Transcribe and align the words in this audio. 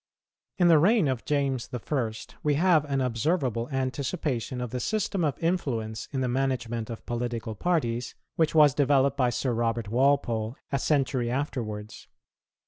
In 0.57 0.67
the 0.67 0.79
reign 0.79 1.07
of 1.07 1.25
James 1.25 1.67
the 1.67 1.77
First, 1.77 2.33
we 2.41 2.55
have 2.55 2.85
an 2.85 3.01
observable 3.01 3.69
anticipation 3.69 4.59
of 4.59 4.71
the 4.71 4.79
system 4.79 5.23
of 5.23 5.37
influence 5.43 6.07
in 6.11 6.21
the 6.21 6.27
management 6.27 6.89
of 6.89 7.05
political 7.05 7.53
parties, 7.53 8.15
which 8.35 8.55
was 8.55 8.73
developed 8.73 9.15
by 9.15 9.29
Sir 9.29 9.61
R. 9.61 9.75
Walpole 9.89 10.55
a 10.71 10.79
century 10.79 11.29
afterwards. 11.29 12.07